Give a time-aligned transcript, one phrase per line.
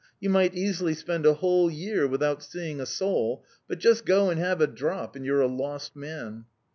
[0.19, 4.39] You might easily spend a whole year without seeing a soul; but just go and
[4.39, 6.45] have a drop and you're a lost man!"